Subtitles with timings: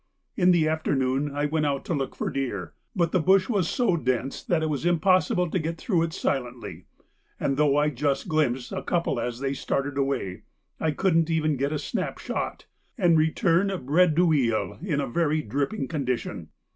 [0.35, 3.95] In the afternoon I went out to look for deer, but the bush was so
[3.95, 6.85] dense that it was impossible to get through it silently,
[7.39, 10.41] and though I just glimpsed a couple as they started away,
[10.79, 12.65] I couldn't even get a snap shot,
[12.97, 16.49] and returned bredouille in a very dripping condition.